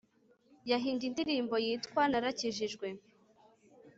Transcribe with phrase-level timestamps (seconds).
[0.69, 2.87] yahimbye indirimbo yitwa narakijijwe